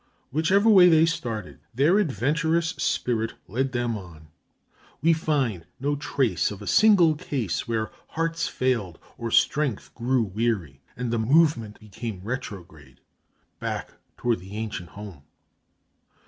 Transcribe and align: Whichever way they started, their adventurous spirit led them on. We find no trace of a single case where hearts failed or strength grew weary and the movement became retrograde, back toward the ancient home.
Whichever 0.31 0.67
way 0.67 0.89
they 0.89 1.05
started, 1.05 1.59
their 1.75 1.99
adventurous 1.99 2.69
spirit 2.69 3.35
led 3.47 3.71
them 3.71 3.95
on. 3.95 4.29
We 5.03 5.13
find 5.13 5.63
no 5.79 5.95
trace 5.95 6.49
of 6.49 6.59
a 6.59 6.65
single 6.65 7.13
case 7.13 7.67
where 7.67 7.91
hearts 8.17 8.47
failed 8.47 8.97
or 9.19 9.29
strength 9.29 9.93
grew 9.93 10.23
weary 10.23 10.81
and 10.97 11.13
the 11.13 11.19
movement 11.19 11.79
became 11.79 12.21
retrograde, 12.23 12.99
back 13.59 13.93
toward 14.17 14.39
the 14.39 14.57
ancient 14.57 14.89
home. 14.97 15.21